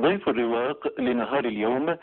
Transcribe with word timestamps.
ضيف 0.00 0.28
الرواق 0.28 1.00
لنهار 1.00 1.44
اليوم 1.44 1.96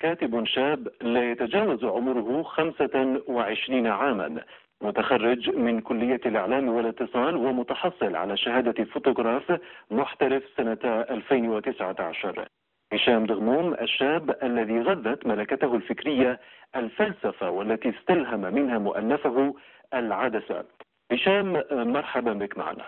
كاتب 0.00 0.44
شاب 0.44 0.88
لا 1.00 1.30
يتجاوز 1.30 1.84
عمره 1.84 2.42
25 2.42 3.86
عاما. 3.86 4.44
متخرج 4.82 5.50
من 5.50 5.80
كلية 5.80 6.20
الإعلام 6.26 6.68
والاتصال 6.68 7.36
ومتحصل 7.36 8.16
على 8.16 8.36
شهادة 8.36 8.84
فوتوغراف 8.84 9.60
محترف 9.90 10.42
سنة 10.56 10.78
2019 10.84 12.48
هشام 12.92 13.26
دغموم 13.26 13.74
الشاب 13.74 14.36
الذي 14.42 14.80
غذت 14.80 15.26
ملكته 15.26 15.74
الفكرية 15.74 16.40
الفلسفة 16.76 17.50
والتي 17.50 17.88
استلهم 17.88 18.40
منها 18.40 18.78
مؤلفه 18.78 19.54
العدسة. 19.94 20.64
هشام 21.12 21.62
مرحبا 21.70 22.32
بك 22.32 22.58
معنا. 22.58 22.84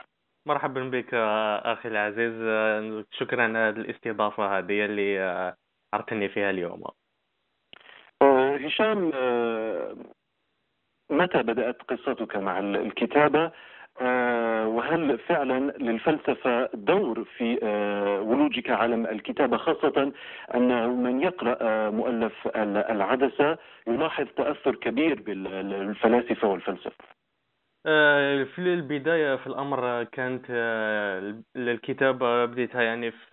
مرحبا 0.49 0.85
بك 0.85 1.15
أخي 1.64 1.89
العزيز. 1.89 2.33
شكرا 3.11 3.43
على 3.43 3.69
الاستضافة 3.69 4.59
هذه 4.59 4.85
اللي 4.85 5.55
أردتني 5.95 6.29
فيها 6.29 6.50
اليوم. 6.50 6.82
آه، 8.22 8.57
هشام 8.57 9.11
آه، 9.14 9.96
متى 11.11 11.43
بدأت 11.43 11.82
قصتك 11.82 12.36
مع 12.36 12.58
الكتابة؟ 12.58 13.53
آه، 14.00 14.69
وهل 14.69 15.19
فعلا 15.19 15.58
للفلسفة 15.79 16.69
دور 16.75 17.25
في 17.25 17.58
ولوجك 18.25 18.71
عالم 18.71 19.07
الكتابة 19.07 19.57
خاصة 19.57 20.13
أن 20.55 20.89
من 20.89 21.21
يقرأ 21.21 21.91
مؤلف 21.91 22.49
العدسة 22.91 23.58
يلاحظ 23.86 24.27
تأثر 24.36 24.75
كبير 24.75 25.22
بالفلاسفة 25.22 26.49
والفلسفة؟ 26.49 27.05
آه، 27.05 27.18
في 28.55 28.59
البداية 28.59 29.37
في 29.37 29.46
الأمر 29.46 30.05
كانت 30.05 30.46
آه، 30.50 31.43
الكتابة 31.57 32.45
بديتها 32.45 32.83
يعني 32.83 33.11
في 33.11 33.28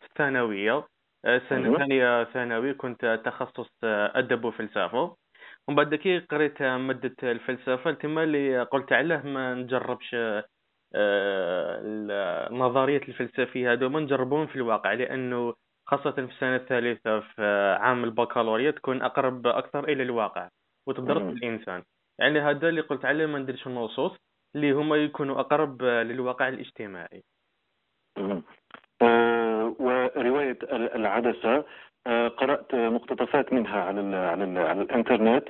في 0.00 0.06
الثانوية 0.10 0.86
آه، 1.24 1.42
سنة. 1.50 1.78
ثانية 1.78 2.24
ثانوي 2.24 2.74
كنت 2.74 3.20
تخصص 3.24 3.70
أدب 3.84 4.44
وفلسفة 4.44 5.16
ومن 5.68 5.76
بعد 5.76 5.94
كي 5.94 6.18
قريت 6.18 6.62
مادة 6.62 7.16
الفلسفة 7.22 7.92
تما 7.92 8.22
اللي 8.24 8.62
قلت 8.62 8.92
علاه 8.92 9.22
ما 9.26 9.54
نجربش 9.54 10.16
النظرية 12.50 12.96
الفلسفية 13.08 13.72
هذو 13.72 13.88
ما 13.88 14.00
نجربهم 14.00 14.46
في 14.46 14.56
الواقع 14.56 14.92
لأنه 14.92 15.54
خاصة 15.86 16.10
في 16.12 16.20
السنة 16.20 16.56
الثالثة 16.56 17.20
في 17.20 17.42
عام 17.80 18.04
البكالوريا 18.04 18.70
تكون 18.70 19.02
أقرب 19.02 19.46
أكثر 19.46 19.84
إلى 19.84 20.02
الواقع 20.02 20.48
وتدرس 20.88 21.22
مم. 21.22 21.30
الإنسان 21.30 21.82
يعني 22.18 22.40
هذا 22.40 22.68
اللي 22.68 22.80
قلت 22.80 23.04
عليه 23.04 23.26
ما 23.26 23.38
نديرش 23.38 23.66
النصوص 23.66 24.16
اللي 24.56 24.72
هما 24.72 24.96
يكونوا 24.96 25.40
أقرب 25.40 25.82
للواقع 25.82 26.48
الاجتماعي. 26.48 27.22
آه، 29.02 29.74
ورواية 29.78 30.58
العدسة 30.72 31.64
آه، 32.06 32.28
قرأت 32.28 32.74
مقتطفات 32.74 33.52
منها 33.52 33.80
على 33.82 34.00
ال 34.00 34.14
على 34.14 34.44
ال 34.44 34.58
على 34.58 34.82
الإنترنت 34.82 35.44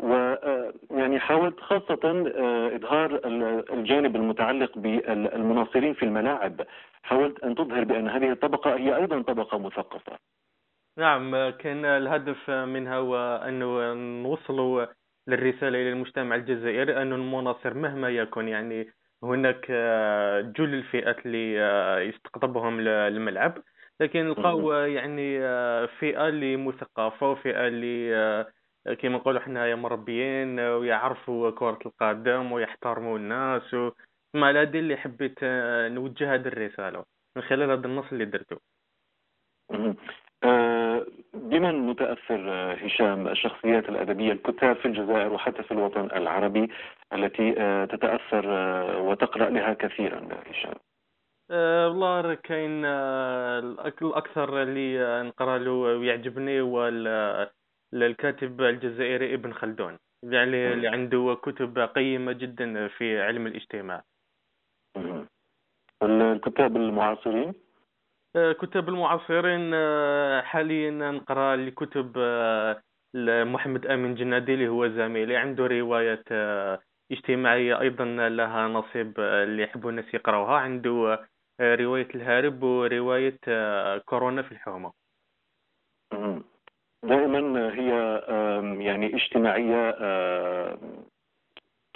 ويعني 0.00 1.20
حاولت 1.20 1.60
خاصة 1.60 2.00
آه، 2.36 2.76
إظهار 2.76 3.14
ال- 3.14 3.72
الجانب 3.72 4.16
المتعلق 4.16 4.78
بالمناصرين 4.78 5.94
في 5.94 6.02
الملاعب. 6.02 6.66
حاولت 7.02 7.44
أن 7.44 7.54
تظهر 7.54 7.84
بأن 7.84 8.08
هذه 8.08 8.30
الطبقة 8.32 8.76
هي 8.76 8.96
أيضا 8.96 9.22
طبقة 9.22 9.58
مثقفة. 9.58 10.18
نعم 10.98 11.50
كان 11.50 11.84
الهدف 11.84 12.50
منها 12.50 12.96
هو 12.96 13.16
انه 13.48 13.94
نوصلوا 14.22 14.86
للرسالة 15.30 15.78
إلى 15.78 15.90
المجتمع 15.90 16.36
الجزائري 16.36 17.02
أن 17.02 17.12
المناصر 17.12 17.74
مهما 17.74 18.08
يكن 18.08 18.48
يعني 18.48 18.92
هناك 19.22 19.66
آه، 19.70 20.40
جل 20.40 20.74
الفئات 20.74 21.26
اللي 21.26 21.60
آه، 21.60 21.98
يستقطبهم 21.98 22.80
الملعب. 22.88 23.62
لكن 24.00 24.24
نلقاو 24.24 24.72
آه، 24.72 24.86
يعني 24.86 25.38
فئة 25.86 26.28
اللي 26.28 26.56
مثقفة 26.56 27.30
وفئة 27.30 27.66
اللي 27.68 28.46
كما 28.98 29.16
نقولوا 29.16 29.40
حنايا 29.40 29.74
مربيين 29.74 30.60
ويعرفوا 30.60 31.50
كرة 31.50 31.78
القدم 31.86 32.52
ويحترموا 32.52 33.18
الناس 33.18 33.74
و... 33.74 33.90
ما 34.34 34.50
هذه 34.50 34.78
اللي 34.78 34.96
حبيت 34.96 35.38
نوجه 35.94 36.34
هذه 36.34 36.48
الرسالة. 36.48 37.04
من 37.36 37.42
خلال 37.42 37.70
هذا 37.70 37.86
النص 37.86 38.04
اللي 38.12 38.24
درته 38.24 38.60
بمن 41.34 41.74
متأثر 41.86 42.52
آه، 42.52 42.74
هشام 42.74 43.28
الشخصيات 43.28 43.88
الأدبية 43.88 44.32
الكتاب 44.32 44.76
في 44.76 44.86
الجزائر 44.88 45.32
وحتى 45.32 45.62
في 45.62 45.70
الوطن 45.72 46.04
العربي 46.16 46.68
التي 47.12 47.54
آه، 47.58 47.84
تتأثر 47.84 48.44
آه، 48.48 48.98
وتقرأ 49.02 49.50
لها 49.50 49.72
كثيرا 49.74 50.28
هشام. 50.46 50.74
أه 51.50 51.88
والله 51.88 52.34
كاين 52.34 52.84
الأكثر 52.84 54.62
اللي 54.62 55.22
نقرأ 55.22 55.58
له 55.58 55.70
ويعجبني 55.72 56.60
هو 56.60 56.88
ال- 56.88 57.48
الكاتب 57.94 58.60
الجزائري 58.60 59.34
ابن 59.34 59.52
خلدون. 59.52 59.98
يعني 60.22 60.72
اللي 60.72 60.88
عنده 60.88 61.38
كتب 61.42 61.78
قيمة 61.78 62.32
جدا 62.32 62.88
في 62.88 63.22
علم 63.22 63.46
الاجتماع. 63.46 64.02
الكتاب 66.02 66.76
المعاصرين؟ 66.76 67.54
كتاب 68.34 68.88
المعاصرين 68.88 69.70
آه، 69.74 70.40
حاليا 70.40 70.90
نقرأ 70.90 71.56
لكتب 71.56 72.12
آه، 72.18 72.82
محمد 73.44 73.86
أمين 73.86 74.14
جنادي 74.14 74.54
اللي 74.54 74.68
هو 74.68 74.88
زميلي 74.88 75.36
عنده 75.36 75.66
روايات 75.66 76.24
آه، 76.32 76.78
اجتماعية 77.12 77.80
أيضا 77.80 78.04
لها 78.28 78.68
نصيب 78.68 79.14
آه، 79.18 79.44
اللي 79.44 79.62
يحبوا 79.62 79.90
الناس 79.90 80.14
يقرأوها. 80.14 80.56
عنده 80.58 81.18
آه، 81.60 81.74
رواية 81.74 82.08
الهارب 82.14 82.62
ورواية 82.62 83.38
آه، 83.48 83.98
كورونا 83.98 84.42
في 84.42 84.52
الحومة. 84.52 84.92
مم. 86.12 86.44
دائما 87.04 87.72
هي 87.74 87.90
يعني 88.86 89.14
اجتماعية 89.16 89.96
آم، 90.00 90.78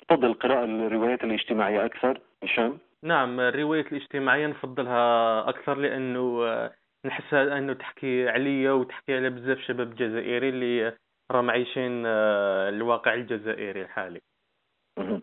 تفضل 0.09 0.35
قراءة 0.35 0.65
الروايات 0.65 1.25
الاجتماعية 1.25 1.85
أكثر 1.85 2.21
هشام. 2.43 2.79
نعم 3.05 3.41
الرواية 3.41 3.87
الاجتماعية 3.93 4.47
نفضلها 4.47 5.49
أكثر 5.49 5.79
لأنه 5.79 6.45
آه، 6.45 6.73
نحسها 7.07 7.59
أنه 7.59 7.73
تحكي 7.73 8.29
عليا 8.29 8.73
وتحكي 8.73 9.17
على 9.17 9.31
بزاف 9.31 9.59
شباب 9.59 9.95
جزائري 9.95 10.49
اللي 10.49 10.97
راهم 11.31 11.51
عايشين 11.51 12.03
آه، 12.07 12.69
الواقع 12.69 13.15
الجزائري 13.15 13.83
الحالي. 13.83 14.21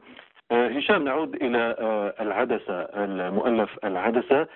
آه، 0.51 0.67
هشام 0.67 1.03
نعود 1.03 1.35
إلى 1.35 1.75
العدسة 2.19 2.81
المؤلف 2.81 3.69
العدسة 3.83 4.47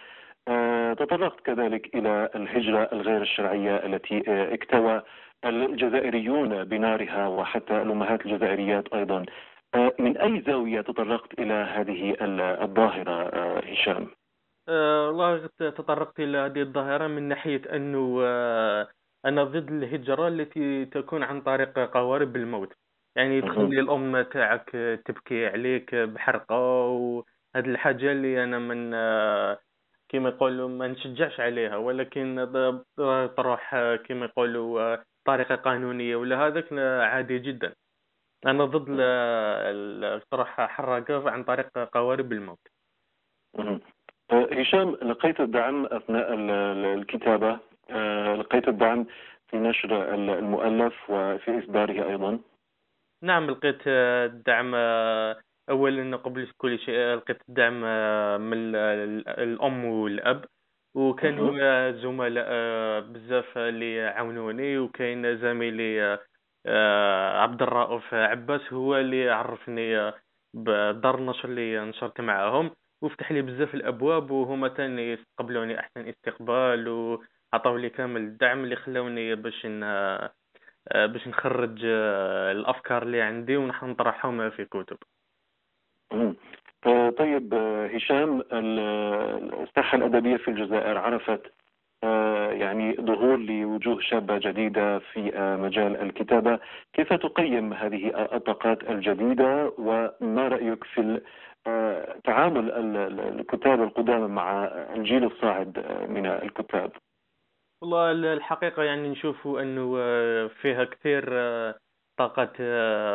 تطرقت 0.97 1.39
كذلك 1.39 1.95
إلى 1.95 2.29
الهجرة 2.35 2.89
الغير 2.93 3.21
الشرعية 3.21 3.75
التي 3.75 4.23
اكتوى 4.27 5.01
الجزائريون 5.45 6.63
بنارها 6.63 7.27
وحتى 7.27 7.81
الأمهات 7.81 8.25
الجزائريات 8.25 8.93
أيضا 8.93 9.25
من 9.99 10.17
أي 10.17 10.41
زاوية 10.41 10.81
تطرقت 10.81 11.39
إلى 11.39 11.53
هذه 11.53 12.11
ال- 12.21 12.41
الظاهرة 12.41 13.11
آه، 13.11 13.59
هشام؟ 13.59 14.07
آه، 14.69 15.07
والله 15.07 15.47
تطرقت 15.59 16.19
إلى 16.19 16.37
هذه 16.37 16.61
الظاهرة 16.61 17.07
من 17.07 17.23
ناحية 17.23 17.61
أنه 17.75 18.19
آه، 18.23 18.87
أنا 19.25 19.43
ضد 19.43 19.71
الهجرة 19.71 20.27
التي 20.27 20.85
تكون 20.85 21.23
عن 21.23 21.41
طريق 21.41 21.79
قوارب 21.79 22.35
الموت 22.35 22.73
يعني. 23.15 23.41
تخلي 23.41 23.79
الأم 23.79 24.21
تاعك 24.21 24.69
تبكي 25.05 25.47
عليك 25.47 25.95
بحرقة 25.95 26.55
وهذه 26.87 27.25
الحاجة 27.67 28.11
اللي 28.11 28.43
أنا 28.43 28.59
من 28.59 28.91
آه، 28.93 29.59
كما 30.09 30.29
يقولوا 30.29 30.69
ما 30.69 30.87
نشجعش 30.87 31.39
عليها 31.39 31.75
ولكن 31.77 32.47
تروح 33.37 33.73
آه، 33.73 33.95
كما 33.95 34.25
يقولوا 34.25 34.81
آه، 34.81 35.03
طريقة 35.25 35.55
قانونية 35.55 36.15
ولا 36.15 36.47
هذاك 36.47 36.73
عادي 37.13 37.39
جدا 37.39 37.73
أنا 38.45 38.65
ضد 38.65 38.89
ال- 38.89 39.01
ال- 39.01 40.21
تروح 40.31 40.61
حراقة 40.61 41.29
عن 41.31 41.43
طريق 41.43 41.69
قوارب 41.77 42.31
الموت. 42.31 42.67
آه، 43.59 43.79
هشام 44.51 44.95
لقيت 45.01 45.39
الدعم 45.39 45.85
أثناء 45.85 46.33
ال- 46.33 46.51
ال- 46.51 46.99
الكتابة. 46.99 47.59
آه، 47.89 48.35
لقيت 48.35 48.67
الدعم 48.67 49.05
في 49.47 49.57
نشر 49.57 50.13
ال- 50.13 50.29
المؤلف 50.29 51.09
وفي 51.09 51.59
إصداره 51.59 52.09
أيضا. 52.09 52.39
نعم 53.23 53.49
لقيت 53.51 53.81
الدعم 53.87 54.71
آه، 54.75 55.37
اولا 55.69 56.17
قبل 56.17 56.47
كل 56.57 56.79
شيء 56.79 57.15
لقيت 57.15 57.41
الدعم 57.49 57.81
من 58.41 58.57
ال- 58.57 58.75
ال- 58.75 59.29
الأم 59.29 59.85
والأب. 59.85 60.45
وكانوا 60.95 61.91
زملاء 61.91 62.49
بزاف 63.01 63.57
اللي 63.57 64.07
عاونوني 64.07 64.77
وكاين 64.77 65.37
زميلي 65.37 66.19
عبد 67.41 67.61
الرؤوف 67.61 68.13
عباس 68.13 68.73
هو 68.73 68.97
اللي 68.97 69.29
عرفني 69.29 69.97
آه، 69.97 70.13
بدار 70.53 71.15
النشر 71.15 71.49
اللي 71.49 71.79
نشرت 71.79 72.21
معاهم 72.21 72.71
وفتح 73.01 73.31
لي 73.31 73.41
بزاف 73.41 73.75
الأبواب 73.75 74.31
وهما 74.31 74.67
تاني 74.67 75.13
استقبلوني 75.13 75.79
أحسن 75.79 76.07
استقبال 76.09 76.87
وعطاو 76.87 77.77
لي 77.77 77.89
كامل 77.89 78.21
الدعم 78.21 78.63
اللي 78.63 78.75
خلوني 78.75 79.35
باش. 79.35 79.67
آه، 80.89 81.05
باش 81.05 81.27
نخرج 81.27 81.81
آه، 81.85 82.51
الأفكار 82.51 83.03
اللي 83.03 83.21
عندي 83.21 83.57
ونحن 83.57 83.85
نطرحهم 83.89 84.49
في 84.49 84.65
كتب. 84.65 84.97
آه، 86.87 87.09
طيب 87.09 87.53
آه، 87.53 87.87
هشام 87.87 88.41
ال- 88.53 89.53
الساحة 89.63 89.97
الأدبية 89.97 90.37
في 90.37 90.47
الجزائر 90.47 90.97
عرفت 90.97 91.41
آه، 91.41 91.64
يعني 92.51 92.95
ظهور 92.95 93.37
لوجوه 93.37 93.99
شابة 94.01 94.37
جديدة 94.37 94.99
في 94.99 95.37
آه، 95.37 95.55
مجال 95.55 96.01
الكتابة. 96.01 96.59
كيف 96.93 97.13
تقيم 97.13 97.73
هذه 97.73 98.27
الطاقات 98.35 98.89
الجديدة 98.89 99.71
وما 99.77 100.47
رأيك 100.47 100.83
في 100.83 101.21
آه، 101.67 102.15
تعامل 102.23 102.71
الكتاب 103.19 103.81
القدامى 103.81 104.27
مع 104.27 104.63
الجيل 104.95 105.23
الصاعد 105.23 105.85
من 106.09 106.25
الكتاب؟ 106.25 106.91
والله 107.81 108.33
الحقيقة 108.33 108.83
يعني 108.83 109.09
نشوف 109.09 109.47
أنه 109.47 109.97
فيها 110.47 110.83
كثير 110.83 111.23
طاقة 112.17 112.51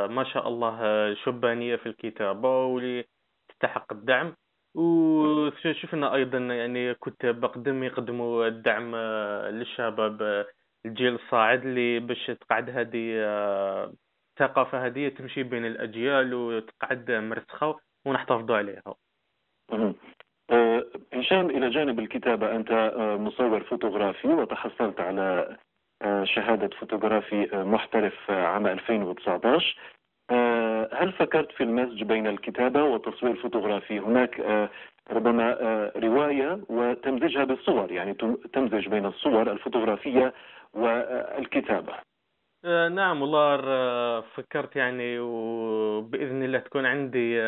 ما 0.07 0.25
شاء 0.25 0.49
الله 0.49 0.75
شبانية 1.15 1.77
في 1.77 1.87
الكتابة 1.87 2.65
واللي 2.65 3.05
تستحق 3.49 3.93
الدعم. 3.93 4.35
وشفنا 4.75 6.15
أيضا 6.15 6.39
يعني 6.39 6.95
كتاب 6.95 7.45
قدم 7.45 7.85
يقدموا 7.85 8.47
الدعم 8.47 8.95
آه، 8.95 9.51
للشباب 9.51 10.23
آه، 10.23 10.47
الجيل 10.87 11.15
الصاعد 11.15 11.67
اللي 11.67 12.01
باش 12.01 12.27
تقعد 12.27 12.71
هذه 12.71 13.15
آه، 13.17 13.93
الثقافه 14.31 14.87
هذه 14.87 15.09
تمشي 15.09 15.43
بين 15.43 15.67
الأجيال 15.67 16.35
وتقعد 16.35 17.11
مرسخة 17.11 17.81
ونحتفظوا 18.07 18.57
عليها. 18.57 18.95
هشام 21.13 21.51
إلى 21.51 21.71
جانب 21.71 21.99
الكتابة 21.99 22.57
أنت 22.57 22.95
مصور 23.21 23.65
فوتوغرافي 23.65 24.29
وتحصلت 24.29 25.01
على 25.01 25.57
شهادة 26.25 26.77
فوتوغرافي 26.77 27.49
محترف 27.53 28.31
عام 28.31 28.67
2019 28.67 29.77
آه، 29.77 30.00
هل 31.01 31.13
فكرت 31.13 31.53
في 31.53 31.63
المزج 31.63 32.03
بين 32.03 32.27
الكتابة 32.27 32.83
والتصوير 32.83 33.33
الفوتوغرافي 33.33 33.99
هناك 33.99 34.41
آه، 34.41 34.71
ربما 35.11 35.57
آه، 35.61 35.93
رواية 35.97 36.61
وتمزجها 36.69 37.45
بالصور 37.45 37.93
يعني 37.93 38.15
تمزج 38.53 38.89
بين 38.89 39.07
الصور 39.07 39.53
الفوتوغرافية 39.53 40.35
والكتابة. 40.75 41.93
نعم 42.91 43.23
والله 43.23 43.57
فكرت 44.21 44.77
يعني 44.77 45.19
وبإذن 45.19 46.43
الله 46.43 46.59
تكون 46.59 46.87
عندي 46.87 47.39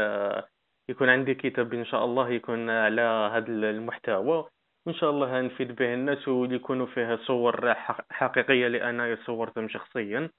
يكون 0.88 1.08
عندي 1.08 1.34
كتاب 1.34 1.74
إن 1.74 1.84
شاء 1.84 2.04
الله 2.04 2.30
يكون 2.30 2.70
على 2.70 3.30
هذا 3.32 3.48
المحتوى 3.48 4.48
وإن 4.86 4.94
شاء 4.94 5.10
الله 5.10 5.40
نفيد 5.40 5.74
به 5.74 5.94
الناس 5.94 6.28
ويكونوا 6.28 6.86
فيها 6.86 7.16
صور 7.16 7.74
حقيقية 8.10 8.68
لأنا 8.68 9.18
صورتهم 9.26 9.68
شخصيا. 9.68 10.30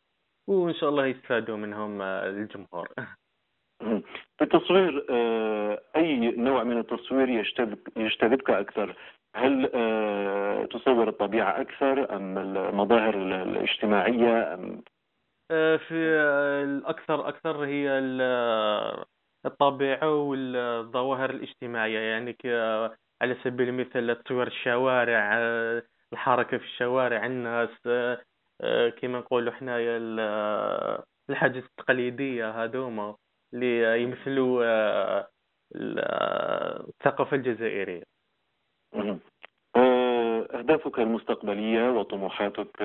وإن 0.47 0.73
شاء 0.73 0.89
الله 0.89 1.05
يستفادوا 1.05 1.57
منهم 1.57 2.01
آه، 2.01 2.29
الجمهور. 2.29 2.89
في 4.37 4.41
التصوير 4.41 5.05
آه، 5.09 5.81
أي 5.95 6.31
نوع 6.31 6.63
من 6.63 6.77
التصوير 6.77 7.29
يجتذبك 7.95 8.49
أكثر؟ 8.49 8.95
هل 9.35 9.71
آه، 9.73 10.65
تصور 10.65 11.09
الطبيعة 11.09 11.61
أكثر 11.61 12.15
أم 12.15 12.37
المظاهر 12.37 13.15
الاجتماعية 13.43 14.53
أم؟ 14.53 14.83
في 15.87 15.93
الأكثر 16.63 17.27
أكثر 17.27 17.65
هي 17.65 17.89
الطبيعة 19.45 20.15
والظواهر 20.15 21.29
الاجتماعية. 21.29 21.99
يعني 21.99 22.37
على 23.21 23.37
سبيل 23.43 23.69
المثال 23.69 24.07
تصوير 24.07 24.47
الشوارع 24.47 25.39
الحركة 26.13 26.57
في 26.57 26.63
الشوارع 26.63 27.25
الناس 27.25 27.69
آه، 28.63 28.89
كما 28.89 29.19
نقولوا 29.19 29.53
حنايا 29.53 29.97
الحاجات 31.29 31.63
التقليدية 31.63 32.63
هذوما 32.63 33.15
اللي 33.53 34.03
يمثلوا 34.03 34.63
آه، 34.65 35.27
الثقافة 35.75 37.37
الجزائرية. 37.37 38.03
آه، 39.75 40.47
أهدافك 40.53 40.99
المستقبلية 40.99 41.89
وطموحاتك 41.89 42.77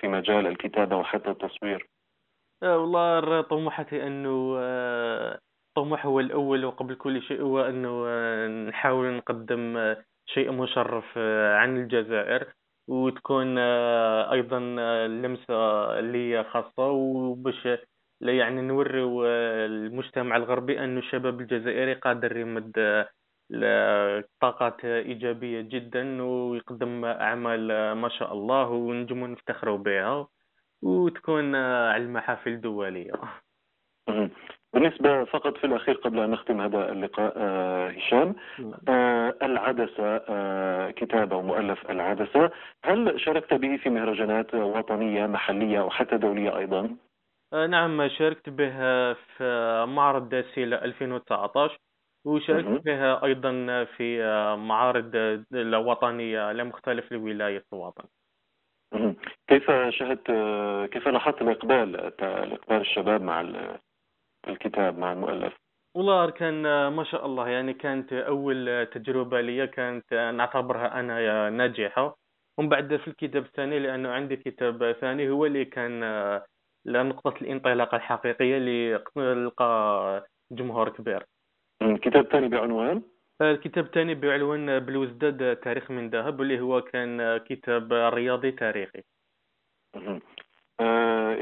في 0.00 0.08
مجال 0.08 0.46
الكتابة 0.46 0.96
وحتى 0.96 1.30
التصوير؟ 1.30 1.86
والله 2.62 3.40
طموحاتي 3.40 4.06
أنه 4.06 4.56
الطموح 5.68 6.06
هو 6.06 6.20
الأول 6.20 6.64
وقبل 6.64 6.94
كل 6.94 7.22
شيء 7.22 7.42
هو 7.42 7.60
أنه 7.60 8.06
نحاول 8.68 9.16
نقدم 9.16 9.94
شيء 10.26 10.52
مشرف 10.52 11.18
عن 11.58 11.76
الجزائر. 11.76 12.52
وتكون 12.90 13.58
آه، 13.58 14.32
أيضا 14.32 14.76
آه، 14.78 15.06
لمسة 15.06 16.00
لي 16.00 16.44
خاصة 16.44 16.90
وباش 16.90 17.68
يعني 18.20 18.62
نوريو 18.62 19.24
آه، 19.24 19.66
المجتمع 19.66 20.36
الغربي 20.36 20.84
أن 20.84 20.98
الشباب 20.98 21.40
الجزائري 21.40 21.94
قادر 21.94 22.36
يمد 22.36 23.06
طاقات 24.40 24.84
إيجابية 24.84 25.60
جدا 25.60 26.22
ويقدم 26.22 27.04
أعمال 27.04 27.92
ما 27.92 28.08
شاء 28.08 28.32
الله 28.32 28.68
ونجمو 28.70 29.26
نفتخروا 29.26 29.78
بها 29.78 30.28
وتكون 30.82 31.54
على 31.54 32.02
المحافل 32.02 32.50
الدولية 32.50 33.12
بالنسبة 34.74 35.24
فقط 35.24 35.56
في 35.56 35.64
الأخير 35.64 35.94
قبل 35.94 36.18
أن 36.18 36.30
نختم 36.30 36.60
هذا 36.60 36.92
اللقاء 36.92 37.32
آه 37.36 37.88
هشام 37.88 38.34
نعم. 38.58 38.74
آه 38.88 39.36
العدسة 39.42 40.16
آه 40.28 40.90
كتابة 40.90 41.36
ومؤلف 41.36 41.90
العدسة 41.90 42.50
هل 42.84 43.20
شاركت 43.20 43.54
به 43.54 43.76
في 43.76 43.90
مهرجانات 43.90 44.54
وطنية 44.54 45.26
محلية 45.26 45.80
وحتى 45.80 46.16
دولية 46.16 46.58
أيضا؟ 46.58 46.96
آه 47.52 47.66
نعم 47.66 48.08
شاركت 48.08 48.48
به 48.48 48.72
في 49.12 49.84
معرض 49.88 50.28
داسيلا 50.28 50.84
2019 50.84 51.78
وشاركت 52.26 52.84
بها 52.84 53.24
أيضا 53.24 53.84
في 53.84 54.22
معارض 54.56 55.10
الوطنية 55.52 56.52
لمختلف 56.52 57.12
الولايات 57.12 57.66
الوطن 57.72 58.04
كيف 59.48 59.70
شهدت 59.88 60.26
كيف 60.92 61.08
لاحظت 61.08 61.42
الإقبال 61.42 61.96
إقبال 62.52 62.80
الشباب 62.80 63.22
مع 63.22 63.40
الكتاب 64.48 64.98
مع 64.98 65.12
المؤلف. 65.12 65.56
والله 65.94 66.30
كان 66.30 66.88
ما 66.88 67.04
شاء 67.04 67.26
الله 67.26 67.48
يعني 67.48 67.74
كانت 67.74 68.12
أول 68.12 68.86
تجربة 68.86 69.40
لي 69.40 69.66
كانت 69.66 70.14
نعتبرها 70.14 71.00
أنا 71.00 71.50
ناجحة. 71.50 72.16
ومن 72.58 72.68
بعد 72.68 72.96
في 72.96 73.08
الكتاب 73.08 73.44
الثاني 73.44 73.78
لأنه 73.78 74.08
عندي 74.08 74.36
كتاب 74.36 74.92
ثاني 74.92 75.30
هو 75.30 75.46
اللي 75.46 75.64
كان 75.64 76.00
نقطة 76.86 77.34
الانطلاق 77.42 77.94
الحقيقية 77.94 78.58
لقى 79.16 80.26
جمهور 80.52 80.88
كبير. 80.88 81.26
كتاب 81.82 82.24
ثاني 82.24 82.48
بعنوان؟ 82.48 83.02
الكتاب 83.42 83.84
الثاني 83.84 84.14
بعنوان 84.14 84.78
بالوزداد 84.78 85.56
تاريخ 85.56 85.90
من 85.90 86.10
ذهب 86.10 86.40
واللي 86.40 86.60
هو 86.60 86.80
كان 86.80 87.36
كتاب 87.36 87.92
رياضي 87.92 88.50
تاريخي. 88.50 89.02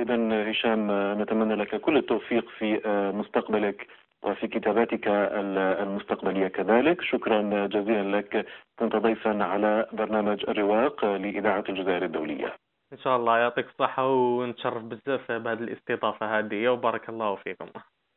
إذا 0.02 0.50
هشام 0.50 0.90
نتمنى 1.22 1.54
لك 1.54 1.80
كل 1.80 1.96
التوفيق 1.96 2.48
في 2.48 2.80
آه، 2.86 3.10
مستقبلك 3.10 3.86
وفي 4.22 4.48
كتاباتك 4.48 5.08
المستقبلية 5.08 6.48
كذلك. 6.48 7.00
شكرا 7.02 7.66
جزيلا 7.66 8.16
لك. 8.16 8.46
كنت 8.78 8.96
ضيفا 8.96 9.44
على 9.44 9.86
برنامج 9.92 10.44
الرواق 10.48 11.04
لإذاعة 11.04 11.64
الجزائر 11.68 12.04
الدولية. 12.04 12.56
إن 12.92 12.98
شاء 12.98 13.16
الله. 13.16 13.38
يعطيك 13.38 13.66
الصحة 13.66 14.06
ونتشرف 14.08 14.82
بزاف 14.82 15.32
بهذه 15.32 15.58
الاستضافة 15.58 16.38
هذه 16.38 16.68
وبارك 16.68 17.08
الله 17.08 17.34
فيكم. 17.34 17.66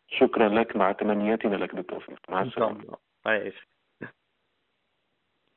شكرا 0.08 0.50
لك. 0.50 0.76
مع 0.76 0.92
تمنياتنا 0.92 1.56
لك 1.56 1.76
بالتوفيق. 1.76 2.20
مع 2.30 2.42
السلامة. 2.42 2.98